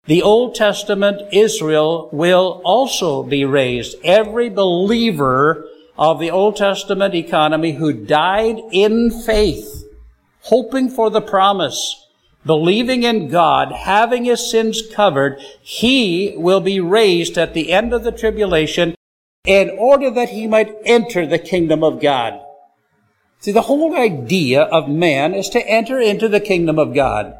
[0.06, 3.96] the Old Testament Israel will also be raised.
[4.02, 5.66] Every believer
[5.98, 9.84] of the Old Testament economy who died in faith,
[10.42, 12.06] hoping for the promise,
[12.46, 18.02] believing in God, having his sins covered, he will be raised at the end of
[18.02, 18.94] the tribulation
[19.44, 22.40] in order that he might enter the kingdom of God.
[23.40, 27.34] See, the whole idea of man is to enter into the kingdom of God.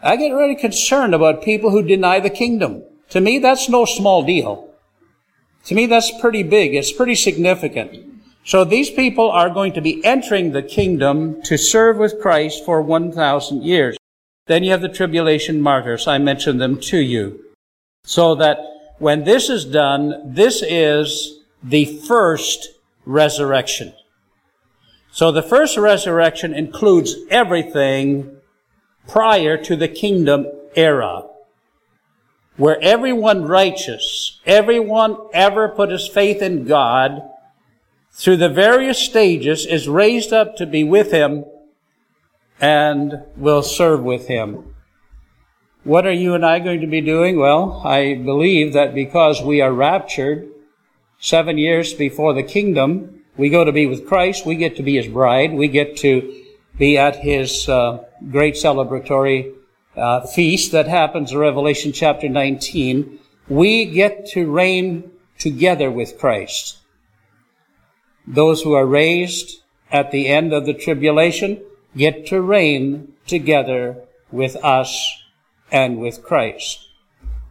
[0.00, 2.84] I get really concerned about people who deny the kingdom.
[3.10, 4.72] To me, that's no small deal.
[5.64, 6.74] To me, that's pretty big.
[6.74, 8.22] It's pretty significant.
[8.44, 12.82] So these people are going to be entering the kingdom to serve with Christ for
[12.82, 13.96] 1,000 years.
[14.46, 16.06] Then you have the tribulation martyrs.
[16.06, 17.40] I mentioned them to you.
[18.04, 18.58] So that
[18.98, 22.68] when this is done, this is the first
[23.06, 23.94] resurrection.
[25.14, 28.36] So the first resurrection includes everything
[29.06, 31.22] prior to the kingdom era.
[32.56, 37.22] Where everyone righteous, everyone ever put his faith in God,
[38.10, 41.44] through the various stages is raised up to be with him
[42.60, 44.74] and will serve with him.
[45.84, 47.38] What are you and I going to be doing?
[47.38, 50.48] Well, I believe that because we are raptured
[51.20, 54.96] seven years before the kingdom, we go to be with Christ, we get to be
[54.96, 56.42] his bride, we get to
[56.78, 59.54] be at his uh, great celebratory
[59.96, 63.18] uh, feast that happens in Revelation chapter 19.
[63.48, 66.78] We get to reign together with Christ.
[68.26, 71.62] Those who are raised at the end of the tribulation
[71.96, 75.22] get to reign together with us
[75.70, 76.88] and with Christ.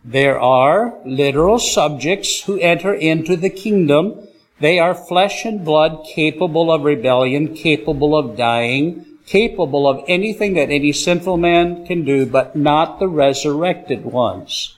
[0.03, 4.27] There are literal subjects who enter into the kingdom.
[4.63, 10.69] They are flesh and blood capable of rebellion, capable of dying, capable of anything that
[10.69, 14.77] any sinful man can do, but not the resurrected ones.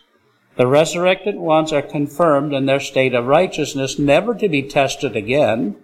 [0.56, 5.76] The resurrected ones are confirmed in their state of righteousness, never to be tested again.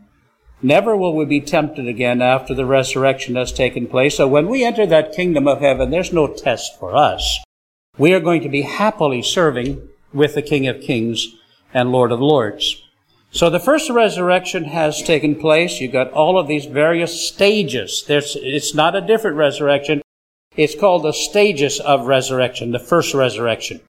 [0.64, 4.18] Never will we be tempted again after the resurrection has taken place.
[4.18, 7.38] So when we enter that kingdom of heaven, there's no test for us.
[8.00, 11.28] We are going to be happily serving with the King of Kings
[11.72, 12.82] and Lord of Lords.
[13.32, 15.80] So the first resurrection has taken place.
[15.80, 18.04] You've got all of these various stages.
[18.08, 20.02] There's, it's not a different resurrection.
[20.56, 23.80] It's called the stages of resurrection, the first resurrection.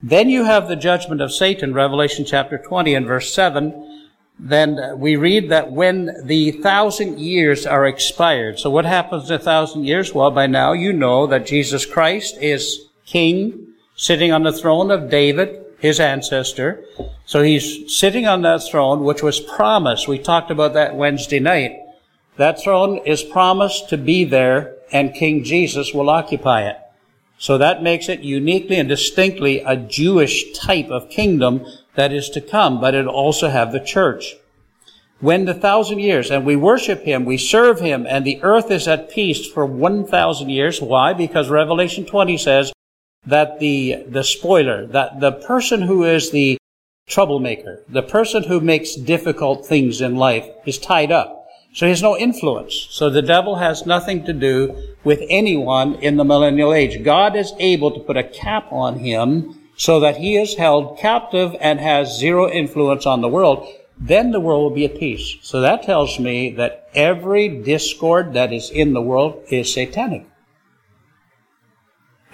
[0.00, 3.94] Then you have the judgment of Satan, Revelation chapter 20 and verse 7
[4.38, 8.58] then we read that when the thousand years are expired.
[8.58, 10.12] So what happens in a thousand years?
[10.12, 15.08] Well, by now you know that Jesus Christ is king, sitting on the throne of
[15.08, 16.84] David, his ancestor.
[17.26, 20.08] So he's sitting on that throne, which was promised.
[20.08, 21.78] We talked about that Wednesday night.
[22.36, 26.76] That throne is promised to be there and King Jesus will occupy it.
[27.38, 32.40] So that makes it uniquely and distinctly a Jewish type of kingdom that is to
[32.40, 34.34] come, but it also have the church.
[35.20, 38.86] When the thousand years, and we worship Him, we serve Him, and the earth is
[38.86, 40.80] at peace for one thousand years.
[40.80, 41.12] Why?
[41.12, 42.72] Because Revelation 20 says
[43.26, 46.58] that the, the spoiler, that the person who is the
[47.08, 51.46] troublemaker, the person who makes difficult things in life is tied up.
[51.74, 52.86] So he has no influence.
[52.90, 57.02] So the devil has nothing to do with anyone in the millennial age.
[57.02, 61.56] God is able to put a cap on him so that he is held captive
[61.60, 63.66] and has zero influence on the world,
[63.98, 65.36] then the world will be at peace.
[65.42, 70.26] So that tells me that every discord that is in the world is satanic.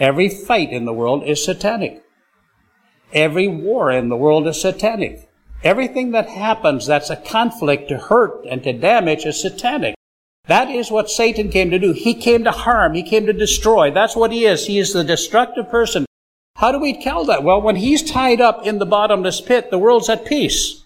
[0.00, 2.02] Every fight in the world is satanic.
[3.12, 5.28] Every war in the world is satanic.
[5.62, 9.94] Everything that happens that's a conflict to hurt and to damage is satanic.
[10.46, 11.92] That is what Satan came to do.
[11.92, 12.94] He came to harm.
[12.94, 13.90] He came to destroy.
[13.90, 14.66] That's what he is.
[14.66, 16.06] He is the destructive person.
[16.56, 17.44] How do we tell that?
[17.44, 20.84] Well, when he's tied up in the bottomless pit, the world's at peace.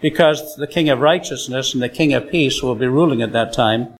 [0.00, 3.52] Because the King of righteousness and the King of peace will be ruling at that
[3.52, 3.94] time.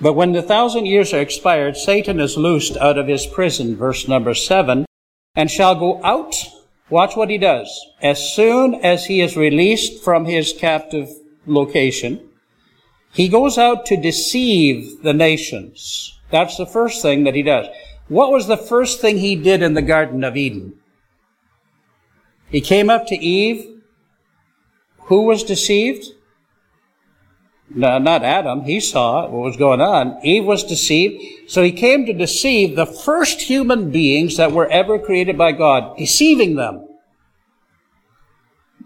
[0.00, 4.06] But when the thousand years are expired, Satan is loosed out of his prison, verse
[4.06, 4.86] number seven,
[5.34, 6.36] and shall go out.
[6.88, 7.68] Watch what he does.
[8.00, 11.08] As soon as he is released from his captive
[11.46, 12.20] location,
[13.12, 16.18] he goes out to deceive the nations.
[16.30, 17.66] That's the first thing that he does.
[18.08, 20.74] What was the first thing he did in the Garden of Eden?
[22.48, 23.80] He came up to Eve.
[25.06, 26.06] Who was deceived?
[27.70, 28.62] No, not Adam.
[28.62, 30.18] He saw what was going on.
[30.24, 31.50] Eve was deceived.
[31.50, 35.96] So he came to deceive the first human beings that were ever created by God,
[35.98, 36.86] deceiving them.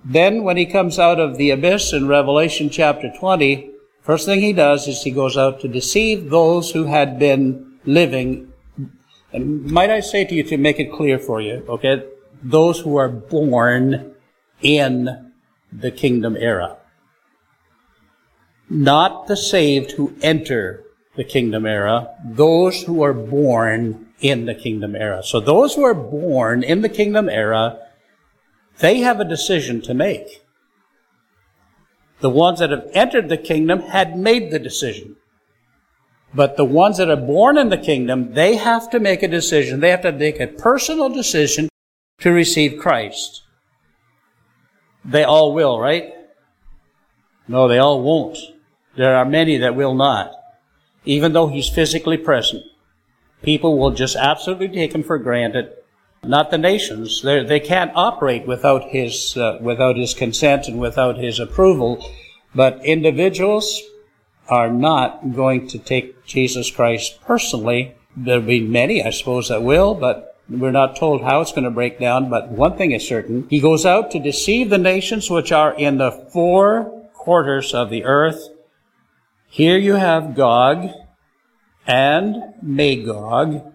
[0.04, 3.70] Then when he comes out of the abyss in Revelation chapter 20,
[4.02, 8.52] first thing he does is he goes out to deceive those who had been living.
[9.32, 12.04] And might I say to you to make it clear for you, okay?
[12.42, 14.16] Those who are born
[14.60, 15.32] in
[15.72, 16.78] the kingdom era
[18.72, 20.82] not the saved who enter
[21.14, 25.22] the kingdom era, those who are born in the kingdom era.
[25.22, 27.78] So those who are born in the kingdom era,
[28.78, 30.42] they have a decision to make.
[32.20, 35.16] The ones that have entered the kingdom had made the decision.
[36.32, 39.80] But the ones that are born in the kingdom, they have to make a decision.
[39.80, 41.68] They have to make a personal decision
[42.20, 43.42] to receive Christ.
[45.04, 46.14] They all will, right?
[47.46, 48.38] No, they all won't.
[48.96, 50.32] There are many that will not.
[51.04, 52.64] Even though he's physically present,
[53.42, 55.72] people will just absolutely take him for granted.
[56.22, 57.22] Not the nations.
[57.22, 62.04] They're, they can not operate without his, uh, without his consent and without his approval.
[62.54, 63.80] But individuals
[64.48, 67.96] are not going to take Jesus Christ personally.
[68.16, 71.70] There'll be many, I suppose, that will, but we're not told how it's going to
[71.70, 72.28] break down.
[72.30, 73.46] But one thing is certain.
[73.48, 78.04] He goes out to deceive the nations which are in the four quarters of the
[78.04, 78.48] earth
[79.52, 80.88] here you have Gog
[81.86, 83.70] and Magog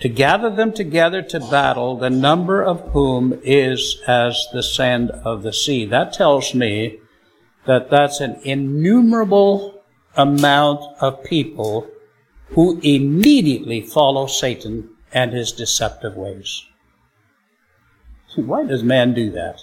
[0.00, 5.42] to gather them together to battle, the number of whom is as the sand of
[5.42, 5.86] the sea.
[5.86, 6.98] That tells me
[7.64, 9.82] that that's an innumerable
[10.16, 11.88] amount of people
[12.50, 16.66] who immediately follow Satan and his deceptive ways.
[18.36, 19.62] Why does man do that?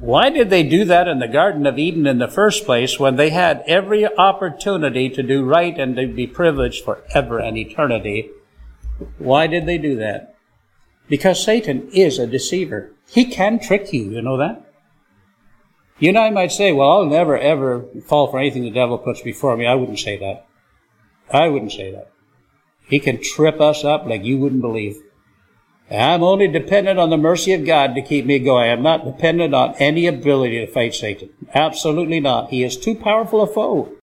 [0.00, 3.16] Why did they do that in the Garden of Eden in the first place when
[3.16, 8.30] they had every opportunity to do right and to be privileged forever and eternity?
[9.18, 10.34] Why did they do that?
[11.08, 12.92] Because Satan is a deceiver.
[13.10, 14.72] He can trick you, you know that?
[15.98, 19.20] You and I might say, well, I'll never ever fall for anything the devil puts
[19.20, 19.66] before me.
[19.66, 20.46] I wouldn't say that.
[21.30, 22.10] I wouldn't say that.
[22.88, 24.96] He can trip us up like you wouldn't believe.
[25.90, 28.70] I'm only dependent on the mercy of God to keep me going.
[28.70, 31.30] I'm not dependent on any ability to fight Satan.
[31.52, 32.50] Absolutely not.
[32.50, 33.96] He is too powerful a foe.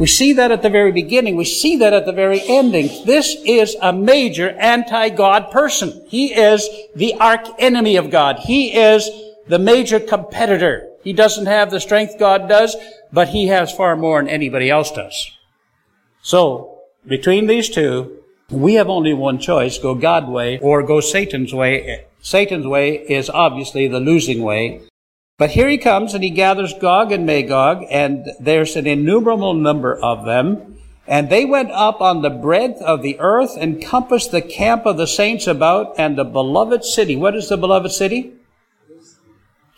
[0.00, 1.36] We see that at the very beginning.
[1.36, 2.88] We see that at the very ending.
[3.04, 6.06] This is a major anti-God person.
[6.08, 8.38] He is the arch enemy of God.
[8.40, 9.08] He is
[9.48, 10.88] the major competitor.
[11.02, 12.76] He doesn't have the strength God does,
[13.12, 15.32] but he has far more than anybody else does.
[16.22, 18.17] So, between these two,
[18.50, 22.06] we have only one choice, go God's way or go Satan's way.
[22.20, 24.82] Satan's way is obviously the losing way.
[25.36, 29.96] But here he comes and he gathers Gog and Magog and there's an innumerable number
[29.96, 30.78] of them.
[31.06, 34.96] And they went up on the breadth of the earth and compassed the camp of
[34.96, 37.16] the saints about and the beloved city.
[37.16, 38.32] What is the beloved city?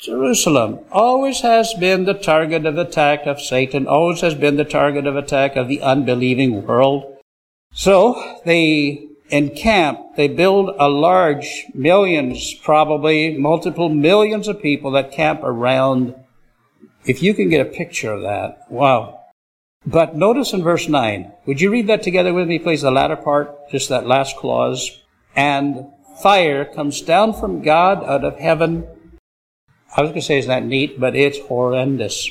[0.01, 5.07] Jerusalem always has been the target of attack of Satan, always has been the target
[5.07, 7.20] of attack of the unbelieving world.
[7.73, 15.41] So they encamp, they build a large, millions, probably multiple millions of people that camp
[15.43, 16.15] around.
[17.05, 19.21] If you can get a picture of that, wow.
[19.87, 22.83] But notice in verse 9, would you read that together with me, please?
[22.83, 25.01] The latter part, just that last clause.
[25.35, 25.87] And
[26.21, 28.87] fire comes down from God out of heaven.
[29.97, 31.01] I was going to say, is that neat?
[31.01, 32.31] But it's horrendous.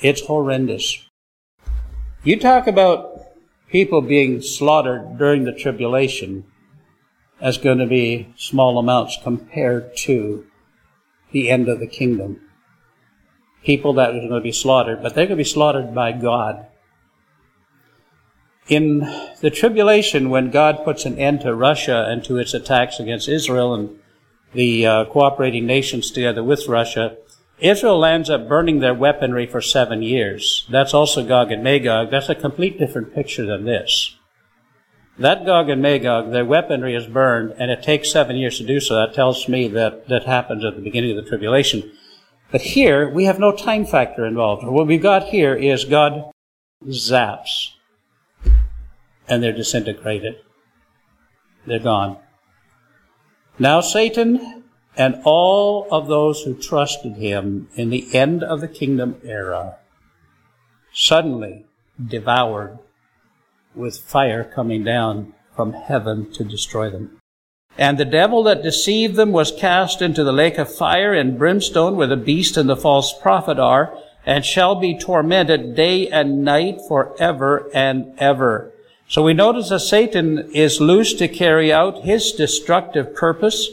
[0.00, 1.08] It's horrendous.
[2.22, 3.07] You talk about
[3.68, 6.44] people being slaughtered during the tribulation
[7.40, 10.46] as going to be small amounts compared to
[11.30, 12.40] the end of the kingdom.
[13.62, 16.66] People that are going to be slaughtered, but they're going to be slaughtered by God.
[18.68, 19.00] In
[19.40, 23.74] the tribulation, when God puts an end to Russia and to its attacks against Israel
[23.74, 23.98] and
[24.52, 27.16] the uh, cooperating nations together with Russia,
[27.60, 30.66] Israel lands up burning their weaponry for seven years.
[30.70, 32.10] That's also Gog and Magog.
[32.10, 34.16] That's a complete different picture than this.
[35.18, 38.78] That Gog and Magog, their weaponry is burned, and it takes seven years to do
[38.78, 38.94] so.
[38.94, 41.90] That tells me that that happens at the beginning of the tribulation.
[42.52, 44.64] But here, we have no time factor involved.
[44.64, 46.30] What we've got here is God
[46.86, 47.72] zaps,
[49.26, 50.36] and they're disintegrated.
[51.66, 52.18] They're gone.
[53.58, 54.57] Now Satan
[54.98, 59.76] and all of those who trusted him in the end of the kingdom era
[60.92, 61.64] suddenly
[62.04, 62.80] devoured
[63.76, 67.16] with fire coming down from heaven to destroy them.
[67.78, 71.96] And the devil that deceived them was cast into the lake of fire and brimstone
[71.96, 73.96] where the beast and the false prophet are,
[74.26, 78.72] and shall be tormented day and night forever and ever.
[79.06, 83.70] So we notice that Satan is loose to carry out his destructive purpose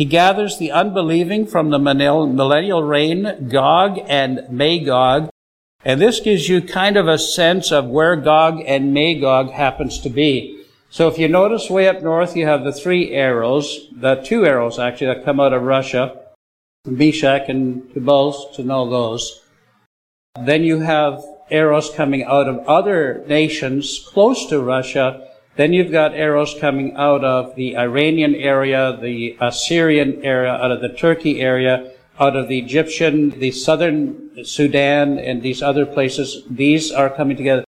[0.00, 5.28] he gathers the unbelieving from the millennial reign, Gog and Magog,
[5.84, 10.08] and this gives you kind of a sense of where Gog and Magog happens to
[10.08, 10.64] be.
[10.88, 14.78] So if you notice way up north, you have the three arrows, the two arrows
[14.78, 16.18] actually that come out of Russia,
[16.86, 19.42] Meshech and Tubal, to know those.
[20.42, 25.28] Then you have arrows coming out of other nations close to Russia,
[25.60, 30.80] then you've got arrows coming out of the Iranian area, the Assyrian area, out of
[30.80, 36.44] the Turkey area, out of the Egyptian, the southern Sudan, and these other places.
[36.48, 37.64] These are coming together.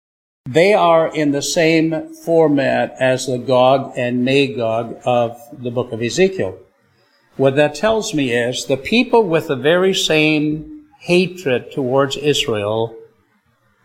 [0.49, 6.01] They are in the same format as the Gog and Magog of the book of
[6.01, 6.59] Ezekiel.
[7.37, 12.97] What that tells me is the people with the very same hatred towards Israel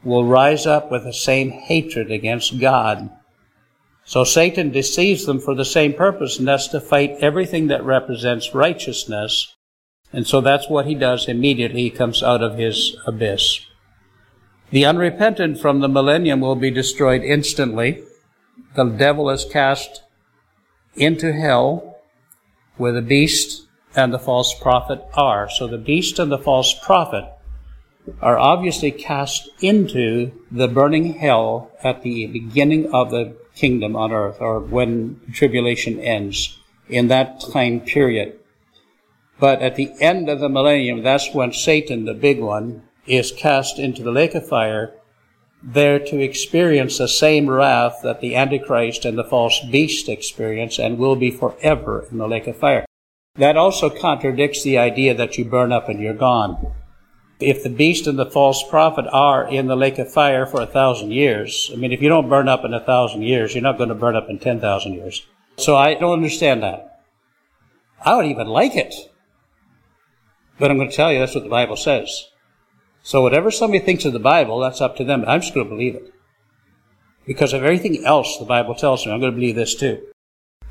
[0.02, 3.10] will rise up with the same hatred against God
[4.08, 8.56] so Satan deceives them for the same purpose, and that's to fight everything that represents
[8.56, 9.54] righteousness.
[10.14, 13.60] And so that's what he does immediately he comes out of his abyss.
[14.70, 18.02] The unrepentant from the millennium will be destroyed instantly.
[18.78, 20.04] The devil is cast
[20.96, 21.98] into hell
[22.78, 25.50] where the beast and the false prophet are.
[25.50, 27.26] So the beast and the false prophet
[28.22, 34.38] are obviously cast into the burning hell at the beginning of the kingdom on earth,
[34.40, 38.40] or when tribulation ends, in that time period.
[39.40, 43.80] But at the end of the millennium, that's when Satan, the big one, is cast
[43.80, 44.94] into the lake of fire,
[45.62, 50.98] there to experience the same wrath that the Antichrist and the false beast experience and
[50.98, 52.86] will be forever in the lake of fire.
[53.36, 56.74] That also contradicts the idea that you burn up and you're gone.
[57.40, 60.66] If the beast and the false prophet are in the lake of fire for a
[60.66, 63.78] thousand years, I mean, if you don't burn up in a thousand years, you're not
[63.78, 65.26] going to burn up in 10,000 years.
[65.58, 67.04] So I don't understand that.
[68.04, 68.94] I would even like it.
[70.60, 72.26] But I'm going to tell you that's what the Bible says.
[73.04, 75.24] So whatever somebody thinks of the Bible, that's up to them.
[75.28, 76.12] I'm just going to believe it.
[77.26, 80.02] Because of everything else the Bible tells me, I'm going to believe this too.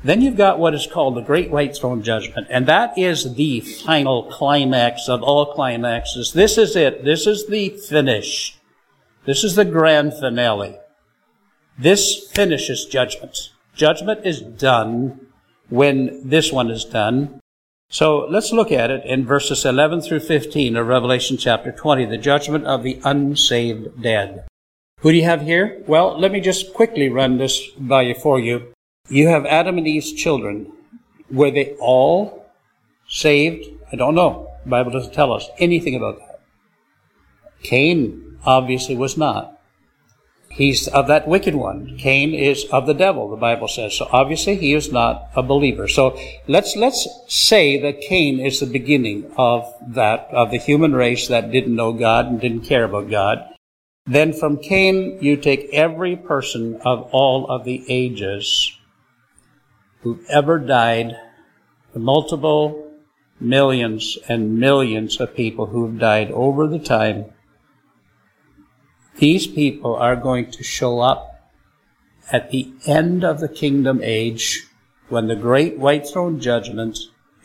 [0.03, 3.61] Then you've got what is called the Great White Throne Judgment, and that is the
[3.61, 6.33] final climax of all climaxes.
[6.33, 7.03] This is it.
[7.03, 8.57] This is the finish.
[9.25, 10.77] This is the grand finale.
[11.77, 13.51] This finishes judgment.
[13.75, 15.27] Judgment is done
[15.69, 17.39] when this one is done.
[17.89, 22.17] So let's look at it in verses 11 through 15 of Revelation chapter 20, the
[22.17, 24.47] judgment of the unsaved dead.
[25.01, 25.83] Who do you have here?
[25.87, 28.73] Well, let me just quickly run this by you for you.
[29.09, 30.71] You have Adam and Eve's children.
[31.31, 32.45] Were they all
[33.07, 33.65] saved?
[33.91, 34.51] I don't know.
[34.63, 36.41] The Bible doesn't tell us anything about that.
[37.63, 39.53] Cain obviously was not.
[40.49, 41.97] He's of that wicked one.
[41.97, 43.93] Cain is of the devil, the Bible says.
[43.93, 45.87] So obviously he is not a believer.
[45.87, 51.27] So let's, let's say that Cain is the beginning of that, of the human race
[51.27, 53.45] that didn't know God and didn't care about God.
[54.05, 58.76] Then from Cain, you take every person of all of the ages
[60.01, 61.15] who've ever died,
[61.93, 62.91] the multiple
[63.39, 67.25] millions and millions of people who have died over the time,
[69.17, 71.51] these people are going to show up
[72.31, 74.63] at the end of the kingdom age
[75.09, 76.97] when the great white throne judgment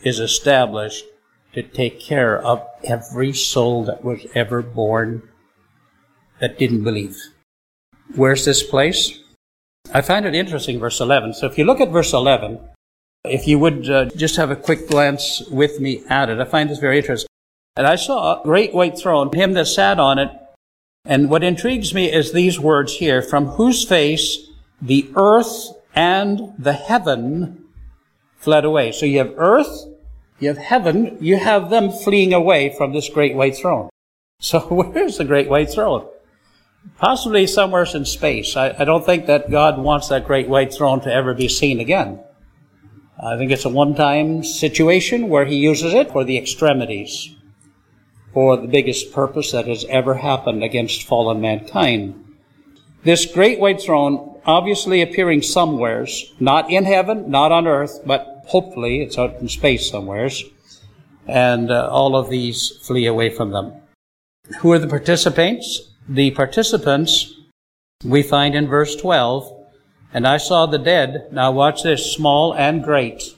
[0.03, 1.05] is established
[1.53, 5.21] to take care of every soul that was ever born
[6.39, 7.15] that didn't believe.
[8.15, 9.22] Where's this place?
[9.95, 11.35] I find it interesting, verse 11.
[11.35, 12.59] So if you look at verse 11,
[13.25, 16.67] if you would uh, just have a quick glance with me at it, I find
[16.67, 17.29] this very interesting.
[17.75, 20.31] And I saw a great white throne, him that sat on it.
[21.05, 24.49] And what intrigues me is these words here, from whose face
[24.81, 27.63] the earth and the heaven
[28.37, 28.91] fled away.
[28.91, 29.85] So you have earth,
[30.39, 33.89] you have heaven, you have them fleeing away from this great white throne.
[34.39, 36.07] So where's the great white throne?
[36.97, 38.55] Possibly somewhere in space.
[38.55, 41.79] I, I don't think that God wants that great white throne to ever be seen
[41.79, 42.19] again.
[43.21, 47.35] I think it's a one-time situation where he uses it for the extremities,
[48.33, 52.19] for the biggest purpose that has ever happened against fallen mankind.
[53.03, 59.01] This great white throne obviously appearing somewheres, not in heaven, not on earth, but hopefully
[59.01, 60.43] it's out in space somewheres.
[61.27, 63.73] And uh, all of these flee away from them.
[64.59, 65.92] Who are the participants?
[66.07, 67.33] The participants
[68.03, 69.63] we find in verse 12
[70.13, 73.35] and I saw the dead, now watch this, small and great,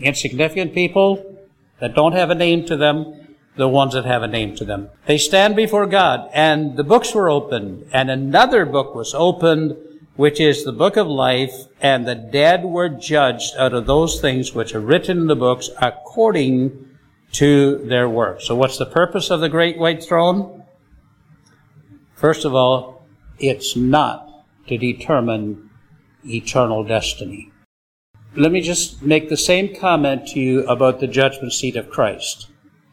[0.00, 1.36] insignificant people
[1.80, 4.88] that don't have a name to them, the ones that have a name to them.
[5.04, 9.76] They stand before God, and the books were opened, and another book was opened,
[10.16, 14.54] which is the book of life, and the dead were judged out of those things
[14.54, 16.88] which are written in the books according
[17.32, 18.46] to their works.
[18.46, 20.63] So what's the purpose of the great white throne?
[22.24, 23.02] First of all,
[23.38, 25.68] it's not to determine
[26.24, 27.52] eternal destiny.
[28.34, 32.48] Let me just make the same comment to you about the judgment seat of Christ.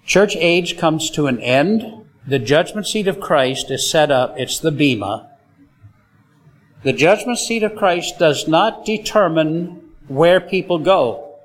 [0.05, 2.03] Church age comes to an end.
[2.27, 4.38] The judgment seat of Christ is set up.
[4.38, 5.29] It's the Bema.
[6.84, 11.38] The judgment seat of Christ does not determine where people go.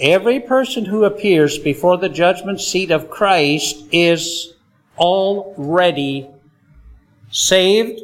[0.00, 4.54] Every person who appears before the judgment seat of Christ is
[4.96, 6.30] already
[7.34, 8.00] saved,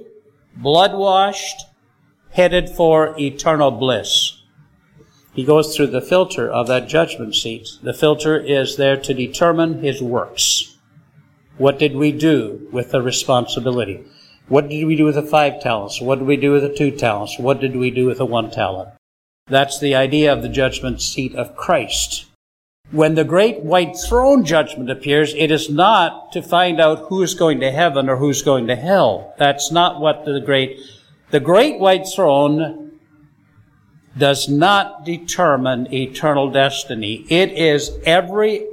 [0.56, 1.62] blood washed,
[2.32, 4.42] headed for eternal bliss.
[5.32, 7.68] He goes through the filter of that judgment seat.
[7.80, 10.76] The filter is there to determine his works.
[11.58, 14.04] What did we do with the responsibility?
[14.48, 16.00] What did we do with the five talents?
[16.00, 17.38] What did we do with the two talents?
[17.38, 18.90] What did we do with the one talent?
[19.46, 22.26] That's the idea of the judgment seat of Christ.
[22.92, 27.60] When the great white throne judgment appears, it is not to find out who's going
[27.60, 29.32] to heaven or who's going to hell.
[29.38, 30.80] That's not what the great
[31.30, 32.98] the great white throne
[34.18, 37.24] does not determine eternal destiny.
[37.28, 38.66] It is every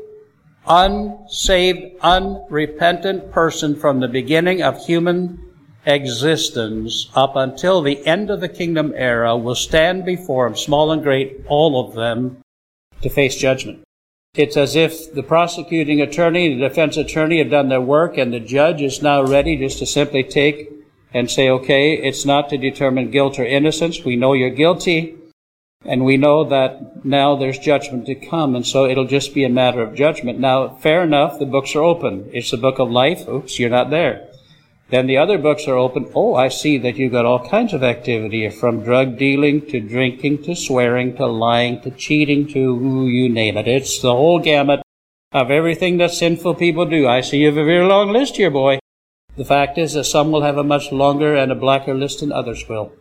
[0.68, 5.39] unsaved, unrepentant person from the beginning of human
[5.86, 11.03] existence up until the end of the kingdom era will stand before him, small and
[11.03, 12.38] great, all of them,
[13.01, 13.86] to face judgment.
[14.38, 18.39] It's as if the prosecuting attorney, the defense attorney have done their work and the
[18.39, 20.71] judge is now ready just to simply take
[21.13, 24.05] and say, okay, it's not to determine guilt or innocence.
[24.05, 25.15] We know you're guilty.
[25.85, 29.49] And we know that now there's judgment to come, and so it'll just be a
[29.49, 30.38] matter of judgment.
[30.39, 32.29] Now, fair enough, the books are open.
[32.33, 33.27] It's the book of life.
[33.27, 34.27] Oops, you're not there.
[34.89, 36.09] Then the other books are open.
[36.15, 40.43] Oh, I see that you've got all kinds of activity, from drug dealing to drinking
[40.43, 43.67] to swearing to lying to cheating to you name it.
[43.67, 44.81] It's the whole gamut
[45.33, 47.05] of everything that sinful people do.
[47.05, 48.79] I see you have a very long list here, boy.
[49.35, 52.31] The fact is that some will have a much longer and a blacker list than
[52.31, 52.93] others will.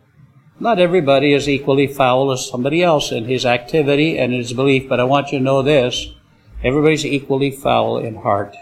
[0.59, 4.99] Not everybody is equally foul as somebody else in his activity and his belief, but
[4.99, 6.07] I want you to know this.
[6.63, 8.55] Everybody's equally foul in heart.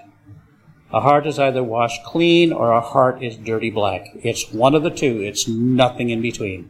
[0.96, 4.08] A heart is either washed clean or a heart is dirty black.
[4.24, 5.20] It's one of the two.
[5.22, 6.70] It's nothing in between.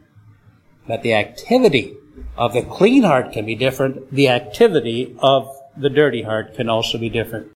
[0.87, 1.95] But the activity
[2.35, 4.11] of the clean heart can be different.
[4.11, 7.51] The activity of the dirty heart can also be different.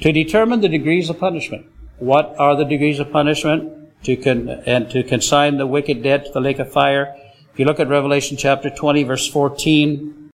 [0.00, 1.66] To determine the degrees of punishment,
[1.98, 3.70] what are the degrees of punishment?
[4.04, 7.14] To con- and to consign the wicked dead to the lake of fire.
[7.52, 10.30] If you look at Revelation chapter 20 verse 14,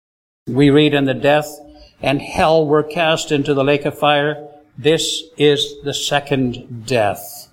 [0.46, 1.58] we read in the death
[2.00, 4.48] and hell were cast into the lake of fire.
[4.82, 7.48] This is the second death.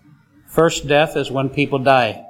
[0.47, 2.25] First death is when people die.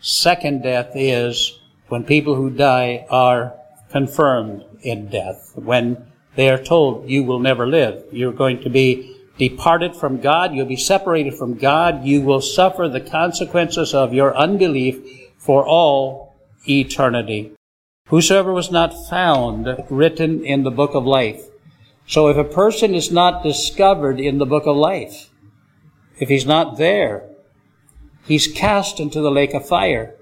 [0.00, 1.58] Second death is
[1.88, 3.54] when people who die are
[3.90, 5.50] confirmed in death.
[5.56, 6.06] When
[6.36, 8.04] they are told you will never live.
[8.12, 10.54] You're going to be departed from God.
[10.54, 12.04] You'll be separated from God.
[12.04, 15.00] You will suffer the consequences of your unbelief
[15.38, 16.36] for all
[16.68, 17.50] eternity.
[18.06, 21.49] Whosoever was not found written in the book of life.
[22.10, 25.30] So if a person is not discovered in the book of life,
[26.18, 27.30] if he's not there,
[28.26, 30.16] he's cast into the lake of fire.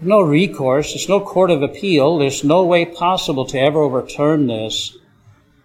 [0.00, 0.94] No recourse.
[0.94, 2.16] There's no court of appeal.
[2.16, 4.96] There's no way possible to ever overturn this.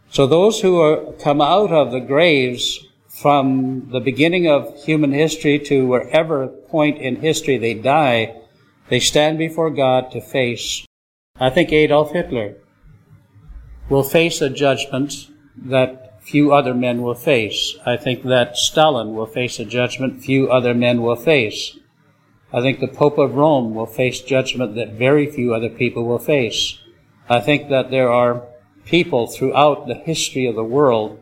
[0.09, 5.59] So those who are, come out of the graves from the beginning of human history
[5.59, 8.35] to wherever point in history they die,
[8.89, 10.85] they stand before God to face.
[11.39, 12.55] I think Adolf Hitler
[13.89, 17.75] will face a judgment that few other men will face.
[17.85, 21.77] I think that Stalin will face a judgment few other men will face.
[22.51, 26.19] I think the Pope of Rome will face judgment that very few other people will
[26.19, 26.79] face.
[27.27, 28.43] I think that there are
[28.85, 31.19] people throughout the history of the world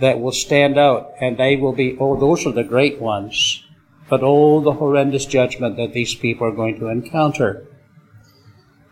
[0.00, 3.64] that will stand out, and they will be, oh, those are the great ones.
[4.08, 7.66] But oh, the horrendous judgment that these people are going to encounter.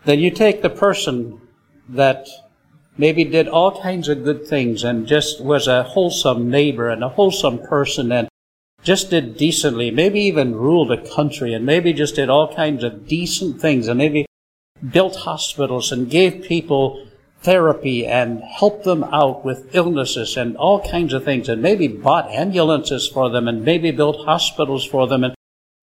[0.05, 1.41] Then you take the person
[1.89, 2.27] that
[2.97, 7.09] maybe did all kinds of good things and just was a wholesome neighbor and a
[7.09, 8.27] wholesome person and
[8.83, 13.07] just did decently, maybe even ruled a country and maybe just did all kinds of
[13.07, 14.25] decent things and maybe
[14.91, 17.07] built hospitals and gave people
[17.41, 22.29] therapy and helped them out with illnesses and all kinds of things and maybe bought
[22.31, 25.33] ambulances for them and maybe built hospitals for them and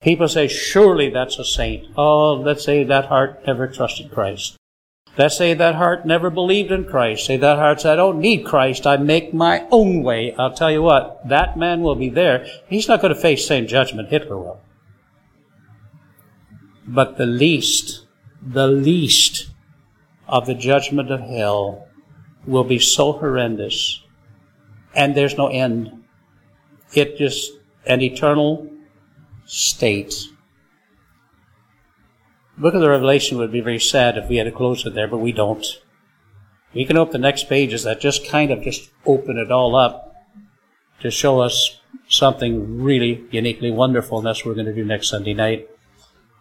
[0.02, 1.86] people say surely that's a saint.
[1.96, 4.56] Oh, let's say that heart never trusted Christ.
[5.18, 7.26] Let's say that heart never believed in Christ.
[7.26, 8.86] Say that heart said, I don't need Christ.
[8.86, 10.32] I make my own way.
[10.38, 12.46] I'll tell you what, that man will be there.
[12.68, 14.60] He's not going to face same judgment Hitler will.
[16.86, 18.06] But the least,
[18.40, 19.50] the least
[20.28, 21.88] of the judgment of hell
[22.46, 24.00] will be so horrendous
[24.94, 26.04] and there's no end.
[26.94, 27.52] It just
[27.86, 28.70] an eternal
[29.46, 30.14] state
[32.58, 35.08] book of the Revelation would be very sad if we had to close it there,
[35.08, 35.64] but we don't.
[36.74, 40.14] We can open the next pages that just kind of just open it all up
[41.00, 45.08] to show us something really uniquely wonderful, and that's what we're going to do next
[45.08, 45.68] Sunday night.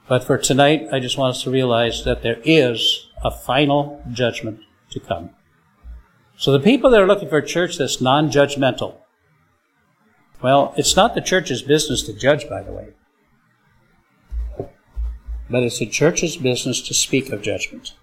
[0.08, 4.62] But for tonight, I just want us to realize that there is a final judgment
[4.92, 5.32] to come.
[6.38, 8.96] So the people that are looking for a church that's non-judgmental,
[10.42, 12.90] well, it's not the church's business to judge, by the way.
[15.50, 17.94] But it's the church's business to speak of judgment.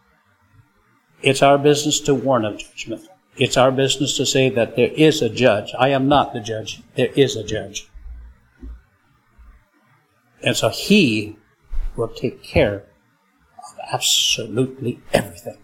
[1.22, 3.09] It's our business to warn of judgment.
[3.36, 5.72] It's our business to say that there is a judge.
[5.78, 6.82] I am not the judge.
[6.95, 7.88] There is a judge.
[10.42, 11.36] And so he
[11.97, 12.84] will take care
[13.59, 15.59] of absolutely everything.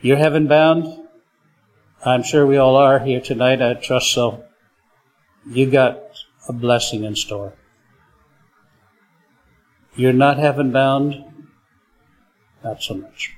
[0.00, 0.86] You're heaven bound.
[2.04, 3.60] I'm sure we all are here tonight.
[3.60, 4.44] I trust so.
[5.46, 6.00] You got
[6.48, 7.54] a blessing in store.
[10.00, 11.22] You're not heaven bound?
[12.64, 13.36] Not so much.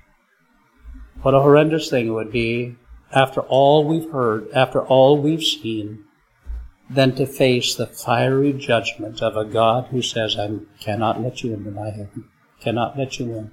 [1.22, 2.76] What a horrendous thing it would be
[3.12, 6.04] after all we've heard, after all we've seen,
[6.88, 11.52] than to face the fiery judgment of a God who says, I cannot let you
[11.52, 12.28] into my heaven,
[12.60, 13.50] cannot let you in.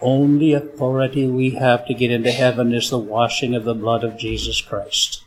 [0.00, 4.18] Only authority we have to get into heaven is the washing of the blood of
[4.18, 5.22] Jesus Christ.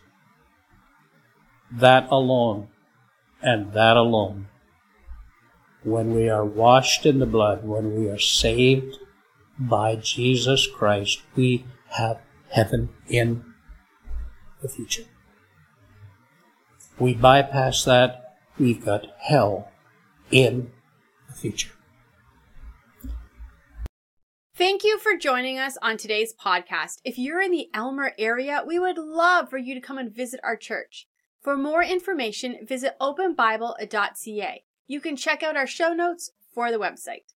[1.72, 2.68] That alone
[3.42, 4.48] and that alone.
[5.84, 9.00] When we are washed in the blood, when we are saved
[9.58, 13.44] by Jesus Christ, we have heaven in
[14.62, 15.06] the future.
[17.00, 19.72] We bypass that, we've got hell
[20.30, 20.72] in
[21.28, 21.72] the future.
[24.56, 27.00] Thank you for joining us on today's podcast.
[27.04, 30.40] If you're in the Elmer area, we would love for you to come and visit
[30.44, 31.08] our church.
[31.42, 34.64] For more information, visit openbible.ca.
[34.88, 37.34] You can check out our show notes for the website.